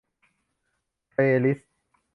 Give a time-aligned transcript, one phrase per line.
[1.09, 1.71] เพลย์ลิสต์